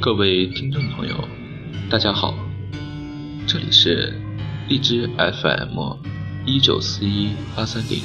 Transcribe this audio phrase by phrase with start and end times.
[0.00, 1.28] 各位听众朋友，
[1.90, 2.32] 大家好，
[3.48, 4.14] 这里是
[4.68, 5.96] 荔枝 FM
[6.46, 8.00] 一九四一八三零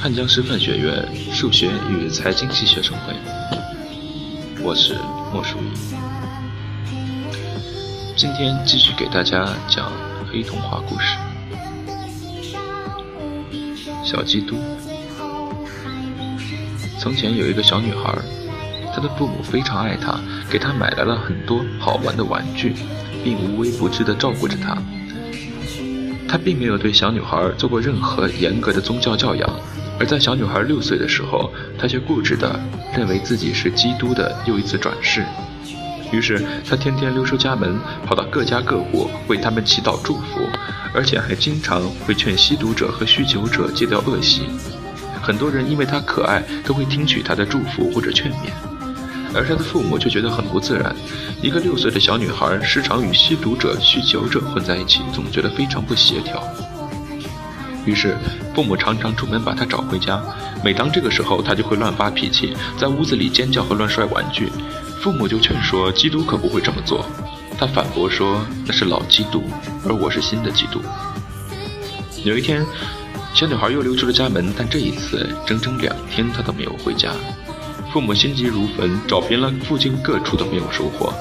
[0.00, 3.14] 汉江师范学院数学与财经系学生会，
[4.64, 4.96] 我是
[5.32, 5.70] 莫淑仪，
[8.16, 9.92] 今天继续给大家讲
[10.28, 11.16] 黑童话故事
[14.04, 14.56] 《小基督》。
[16.98, 18.39] 从前有一个小女孩。
[18.94, 20.18] 他的父母非常爱他，
[20.50, 22.74] 给他买来了很多好玩的玩具，
[23.22, 24.76] 并无微不至地照顾着他。
[26.28, 29.50] 他并没有对小女孩做过任何严格的宗教教养，
[29.98, 32.58] 而在小女孩六岁的时候，他却固执地
[32.96, 35.24] 认为自己是基督的又一次转世。
[36.12, 40.40] 于是，他天天溜出家门，跑到各家各户为他们祈祷祝福，
[40.92, 44.42] 而且还经常会劝吸毒者和酗酒者戒掉恶习。
[45.22, 48.69] 很多人因为他可爱，都会听取他的祝福或者劝勉。
[49.34, 50.94] 而他的父母却觉得很不自然，
[51.42, 56.42] 一个六岁的小女孩时常与吸毒者、酗酒者混在一起，总觉得非常不协调。
[57.86, 58.16] 于是，
[58.54, 60.22] 父母常常出门把她找回家。
[60.62, 64.52] 每当这个时候，她就会乱发脾气，在屋子里尖叫和乱摔玩具。
[65.00, 67.06] 父母就劝说：“基督可不会这么做。”
[67.58, 69.44] 她反驳说：“那是老基督，
[69.88, 70.80] 而我是新的基督。”
[72.22, 72.62] 有一天，
[73.32, 77.12] 小女孩又溜出了家门，但这一次整整两天她都没有回家。
[77.92, 81.12] 父母心急如焚，找遍了附近各处都没有收获。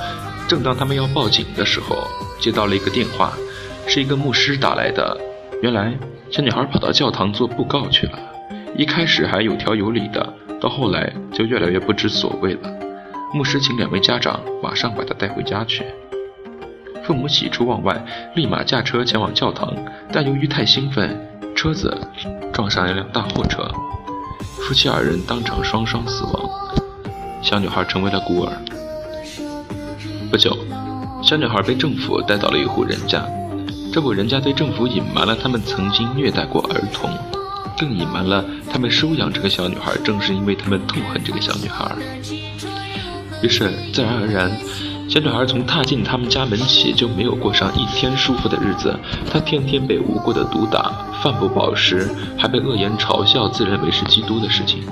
[0.48, 2.08] 正当他们要报警的时候，
[2.40, 3.34] 接到了一个电话，
[3.88, 5.18] 是一个牧师打来的。
[5.64, 5.94] 原来
[6.30, 8.20] 小女孩跑到教堂做布告去了。
[8.78, 12.70] 一开始还有条有理的，到后来就越来越不知所谓了。
[13.34, 15.84] 牧师请两位家长马上把她带回家去。
[17.04, 18.00] 父母喜出望外，
[18.36, 19.74] 立马驾车前往教堂，
[20.12, 21.20] 但由于太兴奋，
[21.56, 21.96] 车子
[22.54, 23.68] 撞上一辆大货车。
[24.70, 26.48] 夫妻二人当场双双死亡，
[27.42, 28.54] 小女孩成为了孤儿。
[30.30, 30.56] 不久，
[31.24, 33.26] 小女孩被政府带到了一户人家，
[33.92, 37.10] 这户人家对政府隐瞒了他们曾经虐待过儿童，
[37.80, 41.92] 更隐瞒了他们收养这个小女孩正是因为他们痛恨这个小女孩。
[43.42, 44.52] 于是，自然而然。
[45.10, 48.96] 小女孩从踏进他们家门起就没有过上一天舒服的日子，
[49.28, 50.94] 她天天被无辜的毒打，
[51.24, 54.84] 饭不饱食，还被恶言嘲笑，自认为是基督的事情。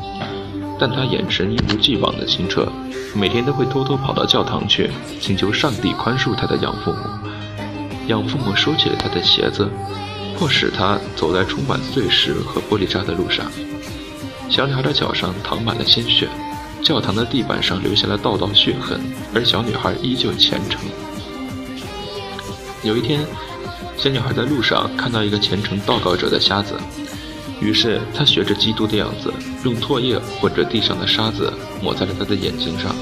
[0.79, 2.67] 但她眼神一如既往的清澈，
[3.13, 4.89] 每天都会偷偷跑到教堂去，
[5.19, 6.97] 请求上帝宽恕她的养父母。
[8.07, 9.69] 养父母收起了她的鞋子，
[10.35, 13.45] 迫使她走在充满碎石和玻璃渣的路上。
[14.49, 16.27] 小女孩的脚上淌满了鲜血。
[16.87, 18.97] 教堂的地板上留下了道道血痕，
[19.35, 20.79] 而小女孩依旧虔诚。
[22.81, 23.25] 有一天，
[23.97, 26.75] 小女孩在路上看到一个虔诚祷告者的瞎子，
[27.59, 29.33] 于是她学着基督的样子，
[29.65, 31.51] 用唾液或者地上的沙子
[31.83, 32.95] 抹在了他的眼睛上，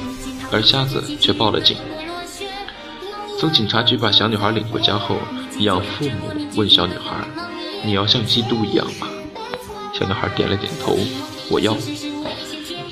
[0.51, 1.77] 而瞎子却报了警。
[3.39, 5.17] 从警察局把小女孩领回家后，
[5.59, 7.23] 养父母问小女孩
[7.85, 9.07] ：“你要像基督一样吗？”
[9.93, 10.97] 小女孩点了点头
[11.51, 11.77] ：“我要。”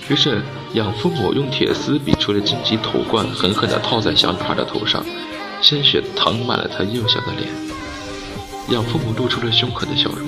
[0.07, 0.39] 于是。
[0.73, 5.05] 养父母用铁丝比出了荆棘头冠，狠狠地套在小女孩的头上，
[5.61, 7.47] 鲜血淌满了她幼小的脸。
[8.69, 10.27] 养父母露出了凶狠的笑容。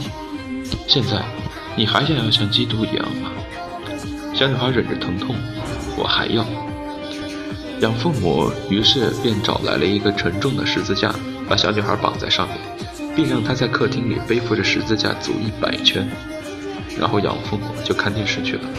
[0.88, 1.26] 现在，
[1.76, 3.32] 你还想要像基督一样吗？
[4.36, 5.36] 小女孩忍着疼痛，
[5.98, 6.46] 我还要。
[7.82, 11.14] 养父母于是便找来了一个沉重的十字架，
[11.50, 12.58] 把小女孩绑在上面，
[13.16, 16.08] 并让她在客厅里背负着十字架走一百圈，
[17.00, 18.70] 然后养父母就看电视去了。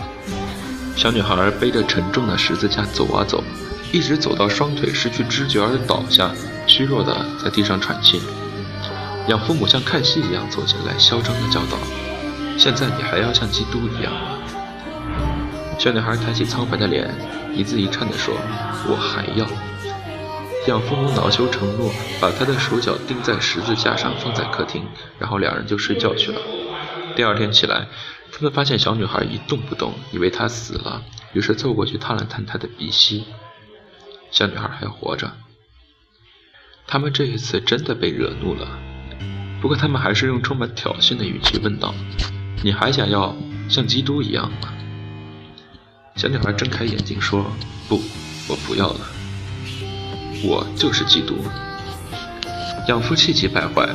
[0.96, 3.44] 小女孩背着沉重的十字架走啊走，
[3.92, 6.30] 一直走到双腿失去知觉而倒下，
[6.66, 7.14] 虚弱的
[7.44, 8.20] 在地上喘气。
[9.28, 11.76] 养父母像看戏一样走进来，嚣张的叫道
[12.56, 14.38] ：“现在你还要像基督一样吗？”
[15.78, 17.14] 小女孩抬起苍白的脸，
[17.54, 18.34] 一字一颤地说
[18.88, 19.46] ：“我还要。”
[20.66, 24.82] 养父母恼羞成怒，把她的手脚钉在十字架上，放在客厅，
[25.18, 26.40] 然后两人就睡觉去了。
[27.16, 27.88] 第二天起来。
[28.32, 31.03] 他们发现小女孩一动不动，以为她死了，
[31.33, 33.24] 于是凑过去探了探她的鼻息。
[34.30, 35.33] 小女孩还活着。
[36.86, 38.68] 他们这一次真的被惹怒了，
[39.63, 41.95] 不过他们还是用充满挑衅的语气问道
[42.63, 43.34] ：“你还想要
[43.71, 44.74] 像基督一样吗？”
[46.16, 47.47] 小女孩睁开眼睛说
[47.89, 48.03] ：“不，
[48.48, 49.01] 我不要了。
[50.45, 51.39] 我就是基督。”
[52.89, 53.89] 养父气急败坏：“。”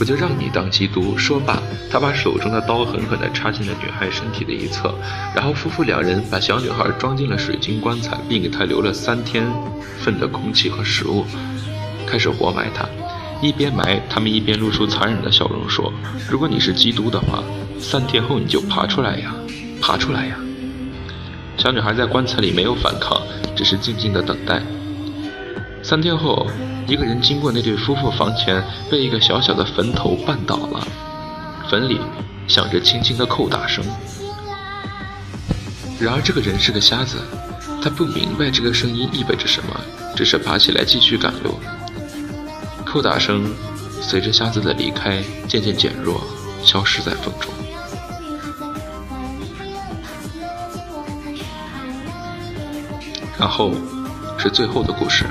[0.00, 1.16] 我就让你当基督。
[1.16, 1.58] 说罢，
[1.90, 4.94] 他把手中的刀狠狠地插进了女孩身体的一侧，
[5.34, 9.44] 然后夫妇两人把小女孩装进了水晶棺材，并给她留了三天
[9.98, 11.24] 份的空气和食物，
[12.06, 12.86] 开始活埋她。
[13.40, 15.92] 一边埋，他们一边露出残忍的笑容，说
[16.30, 17.42] ：“如果你是基督的话，
[17.78, 19.34] 三天后你就爬出来呀，
[19.80, 20.36] 爬出来呀！”
[21.58, 23.20] 小女孩在棺材里没有反抗，
[23.56, 24.62] 只是静静的等待。
[25.92, 26.46] 三天后，
[26.88, 30.88] 一个人经过那对夫妇房前，被一个小小的坟头绊倒了，
[31.68, 32.00] 坟里
[32.48, 33.84] 响着轻轻的叩打声。
[36.00, 37.18] 然而这个人是个瞎子，
[37.82, 39.78] 他不明白这个声音意味着什么，
[40.16, 41.60] 只是爬起来继续赶路。
[42.86, 43.54] 叩打声
[44.00, 46.22] 随着瞎子的离开渐渐减弱，
[46.64, 47.52] 消失在风中。
[53.38, 53.72] 然后
[54.38, 55.26] 是最后的故事，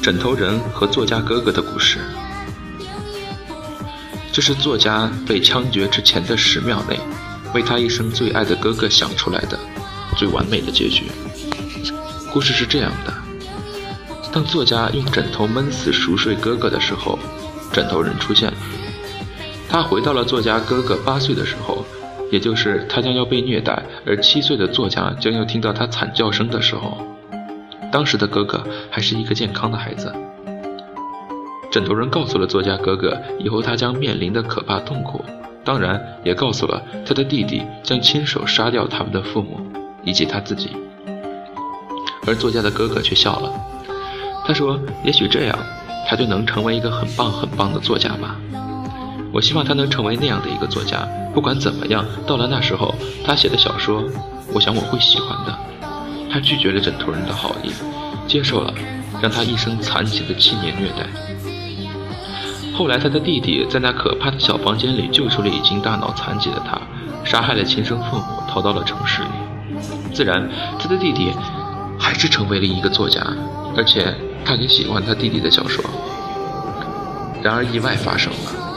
[0.00, 1.98] 枕头人和作家哥哥的故事。
[4.32, 6.98] 这是作家被枪决之前的十秒内，
[7.52, 9.58] 为他一生最爱的哥哥想出来的
[10.16, 11.04] 最完美的结局。
[12.32, 13.12] 故事是这样的。
[14.32, 17.18] 当作家用枕头闷死熟睡哥哥的时候，
[17.72, 18.56] 枕头人出现了。
[19.68, 21.84] 他回到了作家哥哥八岁的时候，
[22.30, 27.17] 也就是他将要被虐待，而七岁的作家将要听到他惨叫声的时候。
[27.90, 30.12] 当时的哥哥还是一个健康的孩子。
[31.70, 35.22] 枕头人告诉了作家哥哥以后他将面临的可怕痛苦，
[35.64, 39.60] 当然也告诉了他的弟弟将亲手杀掉他们的父母
[40.02, 40.70] 以及他自己。
[42.26, 43.52] 而作家的哥哥却笑了。
[44.46, 45.58] 他说：“也许这样，
[46.08, 48.36] 他就能成为一个很棒很棒的作家吧。
[49.30, 51.06] 我希望他能成为那样的一个作家。
[51.34, 52.94] 不管怎么样，到了那时候，
[53.24, 54.02] 他写的小说，
[54.54, 55.58] 我想我会喜欢的。”
[56.30, 57.70] 他拒绝了枕头人的好意，
[58.26, 58.72] 接受了
[59.22, 61.06] 让他一生残疾的七年虐待。
[62.76, 66.80] 后来，他的弟弟在那可怕的小房间里救出了已经大脑残疾的他，
[67.24, 69.28] 杀害了亲生父母，逃到了城市里。
[70.12, 70.48] 自然，
[70.78, 71.32] 他的弟弟
[71.98, 73.20] 还是成为了一个作家，
[73.76, 74.14] 而且。
[74.44, 75.84] 他也喜欢他弟弟的小说。
[77.42, 78.67] 然而意外发生了，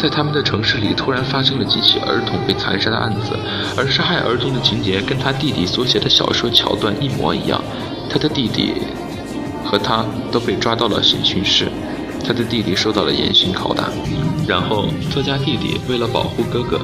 [0.00, 3.38] 在他们的城市里突然发生了几起儿童被残杀的案子，
[3.76, 7.62] 而杀害儿童的情节跟他弟弟所写的小说桥段一模一样。
[8.08, 8.72] 他的弟弟
[9.62, 11.68] 和他都被抓到了审讯室，
[12.24, 13.90] 他的弟弟受到了严刑拷打。
[14.48, 16.80] 然后作家弟弟为了保护哥哥，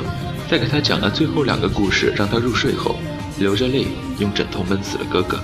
[0.49, 2.97] 在给他讲了最后两个故事让他入睡后，
[3.39, 3.87] 流着泪
[4.19, 5.41] 用枕头闷死了哥哥。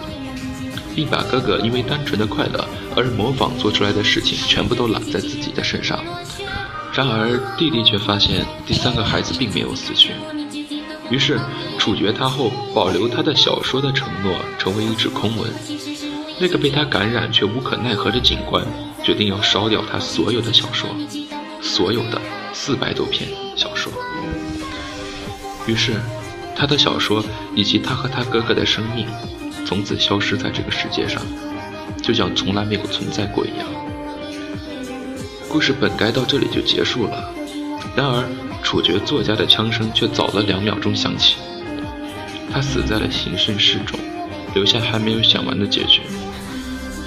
[0.95, 5.99] 并把哥哥因为单纯的快乐而模仿做出来的事情全部都揽在自己的身上。
[6.95, 10.13] 然而弟弟却发现第三个孩子并没有死去，
[11.11, 11.41] 于是
[11.79, 15.51] 处决他后保留他的小说的承诺成为一纸空文。
[16.39, 18.65] 那个被他感染却无可奈何的警官
[19.03, 20.89] 决定要烧掉他所有的小说，
[21.61, 22.21] 所有的
[22.53, 23.93] 四百多篇小说。
[25.67, 25.95] 于是
[26.55, 27.25] 他的小说
[27.55, 29.07] 以及他和他哥哥的生命。
[29.65, 31.23] 从此消失在这个世界上，
[32.03, 33.67] 就像从来没有存在过一样。
[35.53, 37.31] 故事本该到这里就结束了，
[37.95, 38.25] 然而
[38.63, 41.37] 处决作家的枪声却早了两秒钟响起。
[42.51, 44.01] 他死在了刑讯室中，
[44.55, 46.01] 留下还没有想完的结局。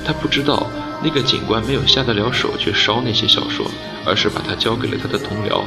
[0.05, 0.67] 他不知道
[1.03, 3.65] 那个警官没有下得了手去烧那些小说，
[4.05, 5.63] 而是把他交给了他的同僚。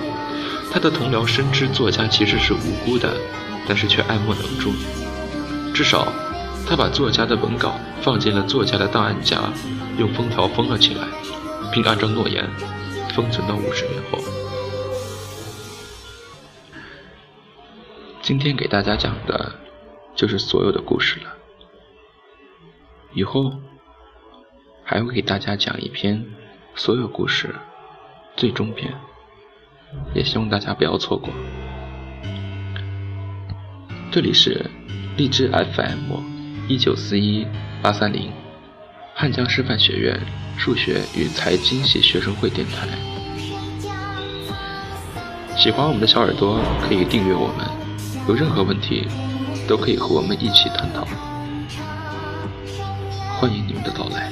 [0.71, 3.13] 他的同僚深知作家其实是无辜的，
[3.67, 4.73] 但是却爱莫能助，
[5.75, 6.07] 至少。
[6.65, 9.51] 他把作家的文稿放进了作家的档案夹，
[9.99, 11.03] 用封条封了起来，
[11.73, 12.49] 并按照诺言
[13.15, 14.19] 封存到五十年后。
[18.23, 19.55] 今天给大家讲的，
[20.15, 21.35] 就是所有的故事了。
[23.15, 23.53] 以后
[24.85, 26.25] 还会给大家讲一篇
[26.75, 27.55] 所有故事
[28.37, 28.95] 最终篇，
[30.15, 31.31] 也希望大家不要错过。
[34.11, 34.71] 这里是
[35.17, 36.39] 荔枝 FM。
[36.69, 37.47] 一九四一
[37.83, 38.31] 八三零，
[39.21, 40.17] 汉江师范学院
[40.57, 42.87] 数学与财经系学生会电台。
[45.57, 47.67] 喜欢我们的小耳朵可以订阅我们，
[48.29, 49.09] 有任何问题
[49.67, 51.05] 都可以和我们一起探讨。
[53.41, 54.28] 欢迎你们的到来。